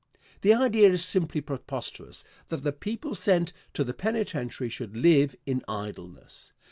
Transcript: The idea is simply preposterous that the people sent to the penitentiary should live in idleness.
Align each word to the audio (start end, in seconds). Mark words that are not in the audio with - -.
The 0.41 0.55
idea 0.55 0.89
is 0.89 1.05
simply 1.05 1.41
preposterous 1.41 2.23
that 2.47 2.63
the 2.63 2.71
people 2.71 3.13
sent 3.13 3.53
to 3.75 3.83
the 3.83 3.93
penitentiary 3.93 4.67
should 4.67 4.97
live 4.97 5.35
in 5.45 5.61
idleness. 5.67 6.53